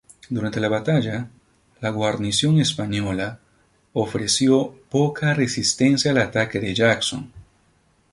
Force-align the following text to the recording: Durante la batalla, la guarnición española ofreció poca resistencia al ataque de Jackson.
Durante 0.35 0.59
la 0.59 0.67
batalla, 0.67 1.29
la 1.79 1.91
guarnición 1.91 2.59
española 2.59 3.39
ofreció 3.93 4.73
poca 4.89 5.35
resistencia 5.35 6.09
al 6.09 6.17
ataque 6.17 6.59
de 6.59 6.73
Jackson. 6.73 7.31